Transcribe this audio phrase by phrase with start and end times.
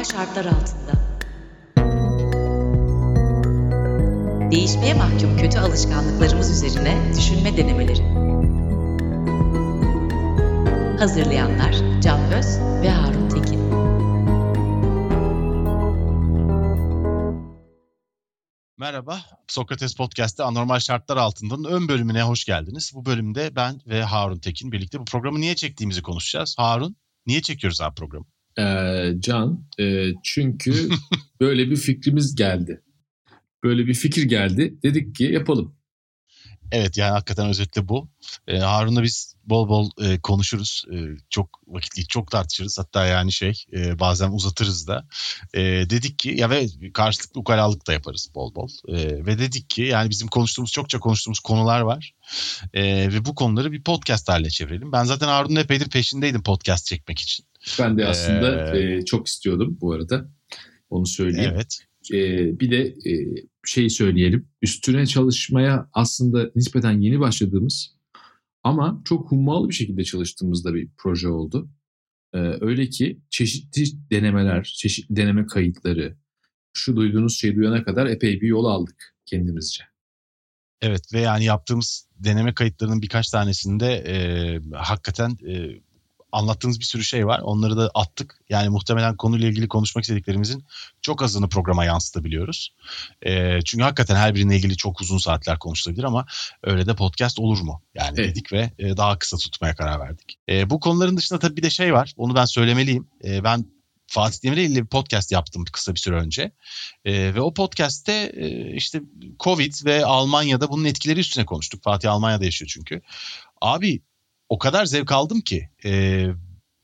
[0.00, 0.92] Anormal şartlar altında.
[4.50, 8.02] Değişmeye mahkum kötü alışkanlıklarımız üzerine düşünme denemeleri.
[10.98, 13.60] Hazırlayanlar Can Öz ve Harun Tekin.
[18.78, 22.92] Merhaba, Sokrates Podcast'te Anormal Şartlar Altında'nın ön bölümüne hoş geldiniz.
[22.94, 26.54] Bu bölümde ben ve Harun Tekin birlikte bu programı niye çektiğimizi konuşacağız.
[26.58, 28.26] Harun, niye çekiyoruz abi programı?
[28.58, 30.88] Ee, Can, e, çünkü
[31.40, 32.82] böyle bir fikrimiz geldi.
[33.64, 34.74] Böyle bir fikir geldi.
[34.82, 35.80] Dedik ki yapalım.
[36.72, 38.08] Evet yani hakikaten özetle bu.
[38.48, 40.84] Ee, Harun'la biz bol bol e, konuşuruz.
[40.92, 40.96] E,
[41.30, 42.78] çok vakit çok tartışırız.
[42.78, 45.06] Hatta yani şey e, bazen uzatırız da.
[45.54, 48.68] E, dedik ki ya ve karşılıklı ukalalık da yaparız bol bol.
[48.88, 52.12] E, ve dedik ki yani bizim konuştuğumuz çokça konuştuğumuz konular var.
[52.74, 54.92] E, ve bu konuları bir podcast haline çevirelim.
[54.92, 57.46] Ben zaten Harun'un epeydir peşindeydim podcast çekmek için.
[57.80, 60.30] Ben de aslında ee, e, çok istiyordum bu arada.
[60.90, 61.52] Onu söyleyeyim.
[61.54, 61.78] Evet.
[62.12, 63.12] E, bir de e,
[63.64, 64.48] şey söyleyelim.
[64.62, 67.96] Üstüne çalışmaya aslında nispeten yeni başladığımız
[68.62, 71.70] ama çok hummalı bir şekilde çalıştığımızda bir proje oldu.
[72.34, 76.16] E, öyle ki çeşitli denemeler, çeşitli deneme kayıtları,
[76.72, 79.84] şu duyduğunuz şeyi duyana kadar epey bir yol aldık kendimizce.
[80.82, 84.16] Evet ve yani yaptığımız deneme kayıtlarının birkaç tanesinde e,
[84.74, 85.80] hakikaten e,
[86.32, 87.40] anlattığınız bir sürü şey var.
[87.40, 88.40] Onları da attık.
[88.48, 90.64] Yani muhtemelen konuyla ilgili konuşmak istediklerimizin
[91.02, 92.74] çok azını programa yansıtabiliyoruz.
[93.22, 96.26] E, çünkü hakikaten her birine ilgili çok uzun saatler konuşulabilir ama
[96.62, 97.82] öyle de podcast olur mu?
[97.94, 98.30] Yani evet.
[98.30, 100.38] dedik ve e, daha kısa tutmaya karar verdik.
[100.48, 102.14] E, bu konuların dışında tabii bir de şey var.
[102.16, 103.08] Onu ben söylemeliyim.
[103.24, 103.64] E, ben
[104.10, 106.52] Fatih Demir'e ile bir podcast yaptım kısa bir süre önce.
[107.04, 109.00] E, ve o podcast'te e, işte
[109.40, 111.82] Covid ve Almanya'da bunun etkileri üstüne konuştuk.
[111.82, 113.00] Fatih Almanya'da yaşıyor çünkü.
[113.60, 114.02] Abi
[114.50, 116.26] o kadar zevk aldım ki e,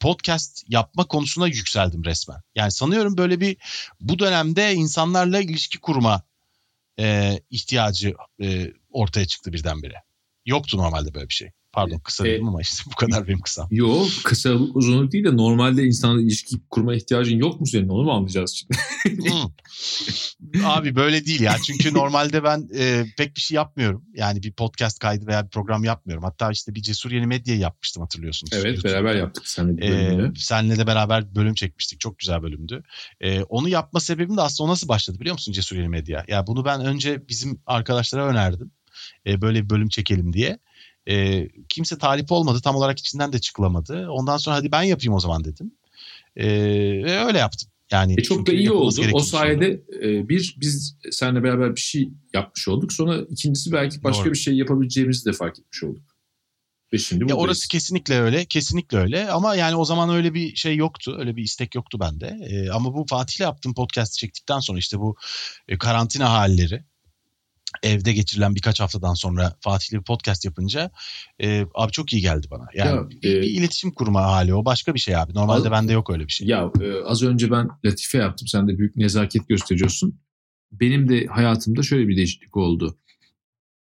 [0.01, 2.43] podcast yapma konusuna yükseldim resmen.
[2.55, 3.57] Yani sanıyorum böyle bir
[4.01, 6.23] bu dönemde insanlarla ilişki kurma
[6.99, 10.03] e, ihtiyacı e, ortaya çıktı birdenbire.
[10.47, 11.51] Yoktu normalde böyle bir şey.
[11.77, 13.69] Pardon kısa e, dedim ama işte bu kadar benim kısam.
[13.71, 18.13] Yok kısa uzunluk değil de normalde insanla ilişki kurma ihtiyacın yok mu senin onu mu
[18.13, 18.65] anlayacağız
[19.05, 19.31] şimdi?
[20.65, 24.05] Abi böyle değil ya çünkü normalde ben e, pek bir şey yapmıyorum.
[24.15, 26.25] Yani bir podcast kaydı veya bir program yapmıyorum.
[26.25, 28.53] Hatta işte bir Cesur Yeni Medya yapmıştım hatırlıyorsunuz.
[28.53, 28.93] Evet YouTube'da.
[28.93, 30.25] beraber yaptık seninle bir.
[30.25, 32.01] E, seninle de beraber bölüm çekmiştik.
[32.01, 32.83] Çok güzel bölümdü.
[33.21, 36.19] E, onu yapma sebebim de aslında o nasıl başladı biliyor musun Cesur Yeni Medya?
[36.19, 38.71] Ya yani bunu ben önce bizim arkadaşlara önerdim.
[39.27, 40.59] E, böyle bir bölüm çekelim diye.
[41.09, 42.61] E, kimse talip olmadı.
[42.65, 44.09] Tam olarak içinden de çıkılamadı.
[44.11, 45.73] Ondan sonra hadi ben yapayım o zaman dedim.
[46.37, 46.47] E,
[47.05, 47.71] ve öyle yaptım.
[47.91, 49.01] Yani e çok da iyi oldu.
[49.13, 52.93] O sayede e, bir biz seninle beraber bir şey yapmış olduk.
[52.93, 54.33] Sonra ikincisi belki başka Doğru.
[54.33, 56.17] bir şey yapabileceğimizi de fark etmiş olduk.
[56.93, 59.31] Ve şimdi ya orası kesinlikle öyle, kesinlikle öyle.
[59.31, 62.39] Ama yani o zaman öyle bir şey yoktu, öyle bir istek yoktu bende.
[62.51, 65.17] Ee, ama bu Fatih'le yaptığım podcast çektikten sonra işte bu
[65.69, 66.85] e, karantina halleri,
[67.83, 70.91] evde geçirilen birkaç haftadan sonra Fatih'le bir podcast yapınca
[71.43, 72.67] e, abi çok iyi geldi bana.
[72.75, 75.35] Yani ya, bir, e, bir iletişim kurma hali o başka bir şey abi.
[75.35, 76.49] Normalde az, bende yok öyle bir şey.
[76.49, 78.49] Ya e, az önce ben latife yaptım.
[78.49, 80.21] Sen de büyük nezaket gösteriyorsun.
[80.73, 82.99] Benim de hayatımda şöyle bir değişiklik oldu.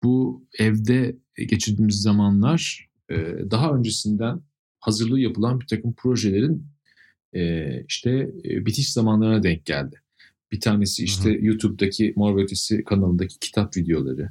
[0.04, 1.16] Bu evde
[1.50, 3.16] geçirdiğimiz zamanlar e,
[3.52, 4.42] daha öncesinden
[4.80, 6.68] hazırlığı yapılan bir takım projelerin
[7.34, 8.10] e, işte
[8.46, 10.02] e, bitiş zamanlarına denk geldi.
[10.56, 11.46] Bir tanesi işte Hı-hı.
[11.46, 14.30] YouTube'daki Mor Ötesi kanalındaki kitap videoları.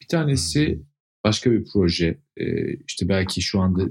[0.00, 0.82] Bir tanesi Hı-hı.
[1.24, 2.18] başka bir proje.
[2.36, 3.82] Ee, işte belki şu anda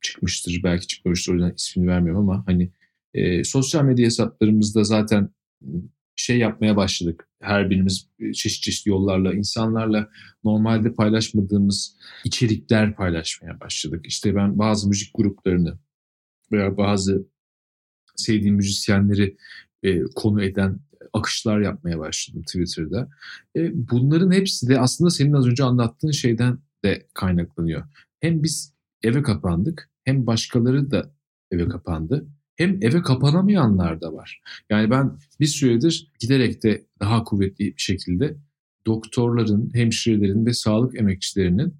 [0.00, 2.70] çıkmıştır, belki çıkmamıştır o yüzden ismini vermiyorum ama hani
[3.14, 5.28] e, sosyal medya hesaplarımızda zaten
[6.16, 7.28] şey yapmaya başladık.
[7.40, 10.08] Her birimiz çeşit çeşit yollarla, insanlarla
[10.44, 14.06] normalde paylaşmadığımız içerikler paylaşmaya başladık.
[14.06, 15.78] İşte ben bazı müzik gruplarını
[16.52, 17.26] veya bazı
[18.16, 19.36] sevdiğim müzisyenleri
[19.82, 20.80] e, konu eden
[21.12, 23.08] akışlar yapmaya başladım Twitter'da.
[23.56, 27.84] E, bunların hepsi de aslında senin az önce anlattığın şeyden de kaynaklanıyor.
[28.20, 31.14] Hem biz eve kapandık hem başkaları da
[31.50, 32.26] eve kapandı.
[32.56, 34.40] Hem eve kapanamayanlar da var.
[34.70, 38.36] Yani ben bir süredir giderek de daha kuvvetli bir şekilde
[38.86, 41.74] doktorların, hemşirelerin ve sağlık emekçilerinin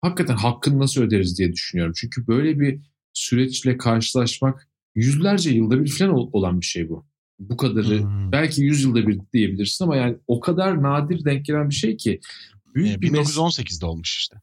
[0.00, 1.92] hakikaten hakkını nasıl öderiz diye düşünüyorum.
[1.96, 2.80] Çünkü böyle bir
[3.12, 7.06] süreçle karşılaşmak yüzlerce yılda bir falan olan bir şey bu.
[7.38, 8.32] Bu kadarı hmm.
[8.32, 12.20] belki 100 yılda bir diyebilirsin ama yani o kadar nadir denk gelen bir şey ki.
[12.74, 14.36] Büyük e, 1918'de olmuş işte.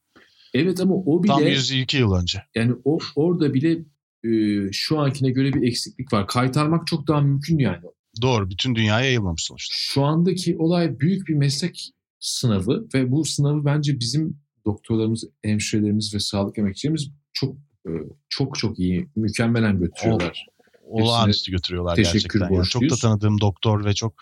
[0.53, 1.31] Evet ama o bile...
[1.31, 2.43] Tam 102 yıl önce.
[2.55, 3.79] Yani o orada bile
[4.23, 6.27] e, şu ankine göre bir eksiklik var.
[6.27, 7.83] Kaytarmak çok daha mümkün yani.
[8.21, 8.49] Doğru.
[8.49, 9.75] Bütün dünyaya yayılmamış sonuçta.
[9.77, 16.19] Şu andaki olay büyük bir meslek sınavı ve bu sınavı bence bizim doktorlarımız, hemşirelerimiz ve
[16.19, 17.55] sağlık emekçilerimiz çok
[17.87, 17.91] e,
[18.29, 20.45] çok çok iyi, mükemmelen götürüyorlar.
[20.91, 22.55] Olağanüstü götürüyorlar teşekkür gerçekten.
[22.55, 24.13] Yani çok da tanıdığım doktor ve çok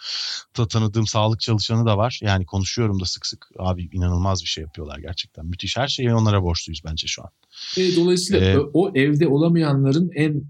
[0.58, 2.20] da tanıdığım sağlık çalışanı da var.
[2.24, 3.50] Yani konuşuyorum da sık sık.
[3.60, 5.46] Abi inanılmaz bir şey yapıyorlar gerçekten.
[5.46, 7.30] Müthiş her şeyi onlara borçluyuz bence şu an.
[7.78, 10.44] E, dolayısıyla ee, o evde olamayanların en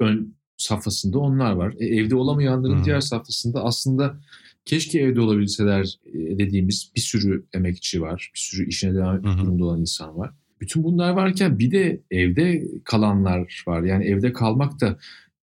[0.00, 1.74] ön safhasında onlar var.
[1.80, 2.84] E, evde olamayanların hı.
[2.84, 4.20] diğer safhasında aslında
[4.64, 8.30] keşke evde olabilseler e, dediğimiz bir sürü emekçi var.
[8.34, 10.30] Bir sürü işine devam etmek durumunda olan insan var.
[10.60, 13.82] Bütün bunlar varken bir de evde kalanlar var.
[13.82, 14.98] Yani evde kalmak da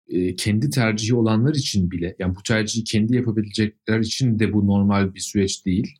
[0.08, 5.14] e, kendi tercihi olanlar için bile yani bu tercihi kendi yapabilecekler için de bu normal
[5.14, 5.94] bir süreç değil.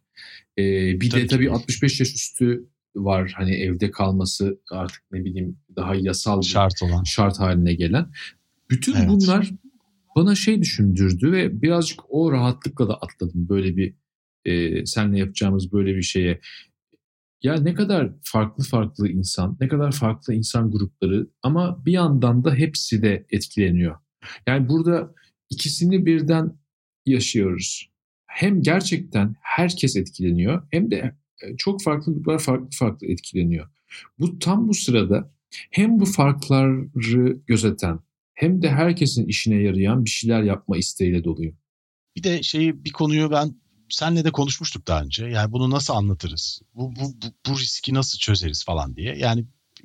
[0.58, 0.62] E,
[1.00, 5.94] bir tabii de tabii 65 yaş üstü var hani evde kalması artık ne bileyim daha
[5.94, 8.06] yasal şart olan şart haline gelen.
[8.70, 9.08] Bütün evet.
[9.08, 9.50] bunlar
[10.17, 13.94] bana şey düşündürdü ve birazcık o rahatlıkla da atladım böyle bir
[14.44, 16.41] e, senle yapacağımız böyle bir şeye.
[17.42, 22.54] Ya ne kadar farklı farklı insan, ne kadar farklı insan grupları ama bir yandan da
[22.54, 23.96] hepsi de etkileniyor.
[24.46, 25.14] Yani burada
[25.50, 26.58] ikisini birden
[27.06, 27.90] yaşıyoruz.
[28.26, 33.68] Hem gerçekten herkes etkileniyor hem de e, çok farklı gruplar farklı farklı etkileniyor.
[34.18, 35.30] Bu tam bu sırada
[35.70, 36.88] hem bu farkları
[37.46, 38.00] gözeten
[38.34, 41.56] hem de herkesin işine yarayan bir şeyler yapma isteğiyle doluyum.
[42.16, 43.54] Bir de şeyi bir konuyu ben
[43.88, 45.26] senle de konuşmuştuk daha önce.
[45.26, 46.60] Yani bunu nasıl anlatırız?
[46.74, 49.16] Bu, bu, bu, bu riski nasıl çözeriz falan diye.
[49.16, 49.44] Yani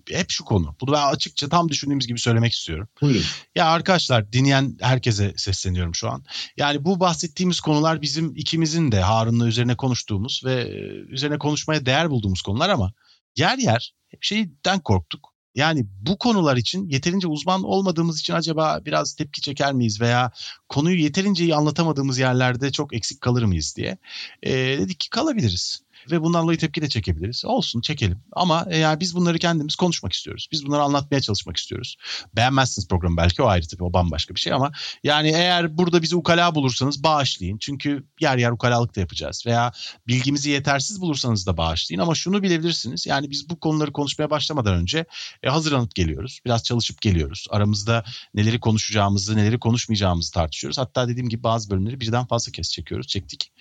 [0.09, 0.75] hep şu konu.
[0.81, 2.87] Bunu ben açıkça tam düşündüğümüz gibi söylemek istiyorum.
[3.01, 3.23] Buyurun.
[3.55, 6.23] Ya arkadaşlar dinleyen herkese sesleniyorum şu an.
[6.57, 10.77] Yani bu bahsettiğimiz konular bizim ikimizin de Harun'la üzerine konuştuğumuz ve e,
[11.13, 12.93] üzerine konuşmaya değer bulduğumuz konular ama
[13.35, 15.30] yer yer şeyden korktuk.
[15.55, 20.31] Yani bu konular için yeterince uzman olmadığımız için acaba biraz tepki çeker miyiz veya
[20.69, 23.97] konuyu yeterince iyi anlatamadığımız yerlerde çok eksik kalır mıyız diye.
[24.43, 25.81] E, dedik ki kalabiliriz
[26.11, 27.45] ve bundan dolayı tepki de çekebiliriz.
[27.45, 30.47] Olsun çekelim ama yani biz bunları kendimiz konuşmak istiyoruz.
[30.51, 31.95] Biz bunları anlatmaya çalışmak istiyoruz.
[32.35, 34.71] Beğenmezsiniz programı belki o ayrı tabii o bambaşka bir şey ama
[35.03, 37.57] yani eğer burada bizi ukala bulursanız bağışlayın.
[37.57, 39.71] Çünkü yer yer ukalalık da yapacağız veya
[40.07, 43.05] bilgimizi yetersiz bulursanız da bağışlayın ama şunu bilebilirsiniz.
[43.07, 45.05] Yani biz bu konuları konuşmaya başlamadan önce
[45.43, 46.39] e, hazırlanıp geliyoruz.
[46.45, 47.47] Biraz çalışıp geliyoruz.
[47.49, 48.03] Aramızda
[48.33, 50.77] neleri konuşacağımızı, neleri konuşmayacağımızı tartışıyoruz.
[50.77, 53.51] Hatta dediğim gibi bazı bölümleri birden fazla kez çekiyoruz, çektik.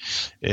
[0.44, 0.50] E,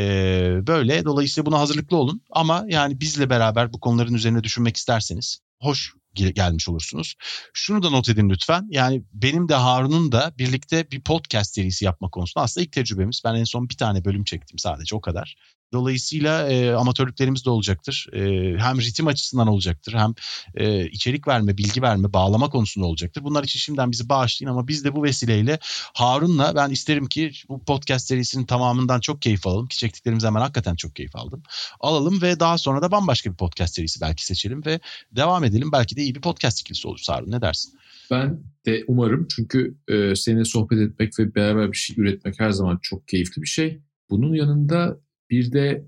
[0.67, 2.21] böyle dolayısıyla buna hazır hazırlıklı olun.
[2.31, 7.15] Ama yani bizle beraber bu konuların üzerine düşünmek isterseniz hoş gelmiş olursunuz.
[7.53, 8.67] Şunu da not edin lütfen.
[8.69, 13.21] Yani benim de Harun'un da birlikte bir podcast serisi yapma konusunda aslında ilk tecrübemiz.
[13.25, 15.35] Ben en son bir tane bölüm çektim sadece o kadar.
[15.73, 18.07] Dolayısıyla e, amatörlüklerimiz de olacaktır.
[18.13, 18.19] E,
[18.57, 20.13] hem ritim açısından olacaktır hem
[20.55, 23.23] e, içerik verme, bilgi verme, bağlama konusunda olacaktır.
[23.23, 25.59] Bunlar için şimdiden bizi bağışlayın ama biz de bu vesileyle
[25.93, 29.67] Harun'la ben isterim ki bu podcast serisinin tamamından çok keyif alalım.
[29.67, 31.43] Ki çektiklerimizden ben hakikaten çok keyif aldım.
[31.79, 34.79] Alalım ve daha sonra da bambaşka bir podcast serisi belki seçelim ve
[35.11, 35.71] devam edelim.
[35.71, 37.31] Belki de iyi bir podcast ikilisi olur Harun.
[37.31, 37.73] Ne dersin?
[38.11, 42.79] Ben de umarım çünkü e, seninle sohbet etmek ve beraber bir şey üretmek her zaman
[42.81, 43.81] çok keyifli bir şey.
[44.09, 44.99] Bunun yanında
[45.29, 45.87] bir de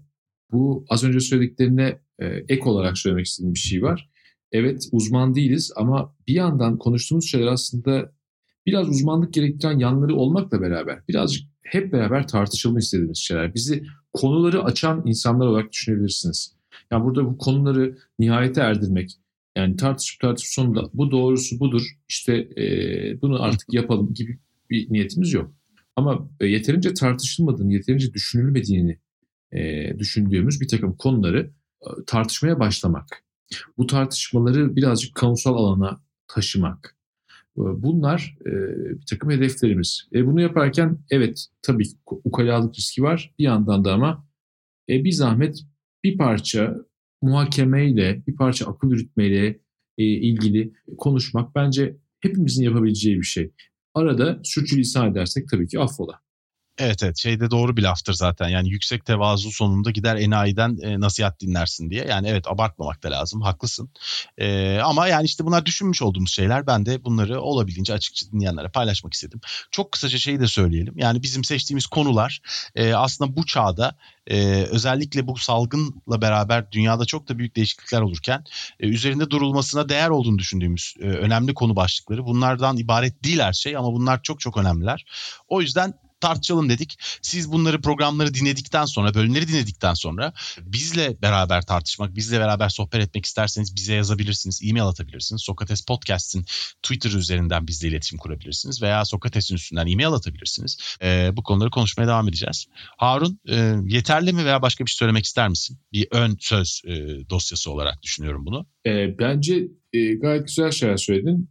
[0.51, 4.10] bu az önce söylediklerine e, ek olarak söylemek istediğim bir şey var.
[4.51, 8.12] Evet uzman değiliz ama bir yandan konuştuğumuz şeyler aslında
[8.66, 13.56] biraz uzmanlık gerektiren yanları olmakla beraber birazcık hep beraber tartışılma istediğimiz şeyler.
[13.56, 13.83] Bizi
[14.14, 16.56] konuları açan insanlar olarak düşünebilirsiniz.
[16.92, 19.11] Yani burada bu konuları nihayete erdirmek,
[19.57, 24.39] yani tartışıp tartışıp sonunda bu doğrusu budur, işte e, bunu artık yapalım gibi
[24.69, 25.53] bir niyetimiz yok.
[25.95, 28.99] Ama e, yeterince tartışılmadığını, yeterince düşünülmediğini
[29.51, 31.51] e, düşündüğümüz bir takım konuları
[31.81, 33.23] e, tartışmaya başlamak.
[33.77, 36.95] Bu tartışmaları birazcık kamusal alana taşımak.
[37.57, 38.51] E, bunlar e,
[38.99, 40.07] bir takım hedeflerimiz.
[40.13, 41.83] E, bunu yaparken evet tabii
[42.23, 43.33] ukalalık riski var.
[43.39, 44.27] Bir yandan da ama
[44.89, 45.63] e, bir zahmet
[46.03, 46.75] bir parça
[47.21, 49.59] muhakemeyle, bir parça akıl yürütmeyle
[49.97, 53.52] e, ilgili konuşmak bence hepimizin yapabileceği bir şey.
[53.94, 56.21] Arada sürçülisan edersek tabii ki affola.
[56.80, 61.40] Evet evet şeyde doğru bir laftır zaten yani yüksek tevazu sonunda gider enayiden e, nasihat
[61.40, 62.06] dinlersin diye.
[62.06, 63.90] Yani evet abartmamak da lazım haklısın.
[64.38, 69.14] E, ama yani işte bunlar düşünmüş olduğumuz şeyler ben de bunları olabildiğince açıkça dinleyenlere paylaşmak
[69.14, 69.42] istedim.
[69.71, 72.42] Çok kısaca şeyi de söyleyelim yani bizim seçtiğimiz konular
[72.76, 73.95] e, aslında bu çağda
[74.28, 78.44] e, özellikle bu salgınla beraber dünyada çok da büyük değişiklikler olurken
[78.80, 83.78] e, üzerinde durulmasına değer olduğunu düşündüğümüz e, önemli konu başlıkları bunlardan ibaret değil her şey
[83.78, 85.06] ama bunlar çok çok önemliler.
[85.48, 86.97] O yüzden tartışalım dedik.
[87.21, 93.26] Siz bunları programları dinledikten sonra, bölümleri dinledikten sonra bizle beraber tartışmak, bizle beraber sohbet etmek
[93.26, 95.42] isterseniz bize yazabilirsiniz, e-mail atabilirsiniz.
[95.42, 96.45] Sokrates Podcast'in
[96.83, 100.78] Twitter üzerinden bizle iletişim kurabilirsiniz veya Sokrates'in üstünden e-mail atabilirsiniz.
[101.02, 102.66] E, bu konuları konuşmaya devam edeceğiz.
[102.97, 105.78] Harun e, yeterli mi veya başka bir şey söylemek ister misin?
[105.94, 106.94] Bir ön söz e,
[107.30, 108.66] dosyası olarak düşünüyorum bunu.
[108.85, 111.49] E, bence e, gayet güzel şeyler söyledin.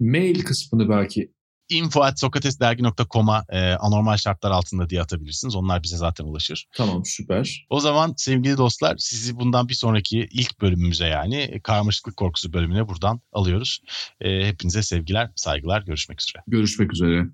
[0.00, 1.32] Mail kısmını belki
[1.68, 5.56] info.sokratesdergi.com'a e, anormal şartlar altında diye atabilirsiniz.
[5.56, 6.66] Onlar bize zaten ulaşır.
[6.76, 7.66] Tamam süper.
[7.70, 13.20] O zaman sevgili dostlar sizi bundan bir sonraki ilk bölümümüze yani karmaşıklık korkusu bölümüne buradan
[13.32, 13.80] alıyoruz.
[14.20, 15.82] E, hepinize sevgiler, saygılar.
[15.82, 16.42] Görüşmek üzere.
[16.46, 17.24] Görüşmek üzere.